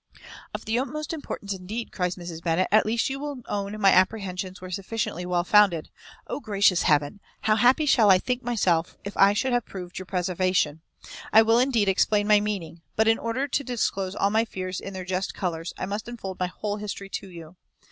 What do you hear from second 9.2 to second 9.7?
should have